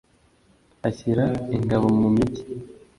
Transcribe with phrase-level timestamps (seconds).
[0.87, 1.25] ashyira
[1.55, 2.43] ingabo mu migi